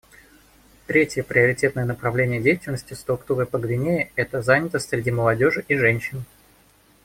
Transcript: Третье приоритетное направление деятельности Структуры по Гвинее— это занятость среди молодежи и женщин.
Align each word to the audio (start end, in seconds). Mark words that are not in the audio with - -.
Третье 0.87 1.21
приоритетное 1.21 1.85
направление 1.85 2.41
деятельности 2.41 2.95
Структуры 2.95 3.45
по 3.45 3.59
Гвинее— 3.59 4.11
это 4.15 4.41
занятость 4.41 4.89
среди 4.89 5.11
молодежи 5.11 5.63
и 5.67 5.75
женщин. 5.75 6.25